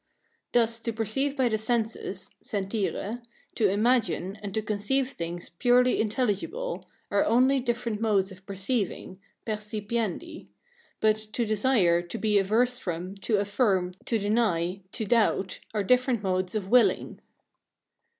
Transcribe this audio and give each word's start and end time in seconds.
Thus, 0.53 0.79
to 0.79 0.91
perceive 0.93 1.37
by 1.37 1.47
the 1.49 1.59
senses 1.59 2.31
(SENTIRE), 2.41 3.21
to 3.53 3.69
imagine, 3.69 4.35
and 4.41 4.51
to 4.55 4.61
conceive 4.63 5.11
things 5.11 5.49
purely 5.49 6.01
intelligible, 6.01 6.89
are 7.11 7.23
only 7.23 7.59
different 7.59 8.01
modes 8.01 8.31
of 8.31 8.43
perceiving 8.47 9.19
(PERCIP 9.45 9.91
IENDI); 9.91 10.47
but 11.01 11.17
to 11.33 11.45
desire, 11.45 12.01
to 12.01 12.17
be 12.17 12.39
averse 12.39 12.79
from, 12.79 13.13
to 13.17 13.37
affirm, 13.37 13.93
to 14.05 14.17
deny, 14.17 14.81
to 14.93 15.05
doubt, 15.05 15.59
are 15.71 15.83
different 15.83 16.23
modes 16.23 16.55
of 16.55 16.67
willing. 16.69 17.21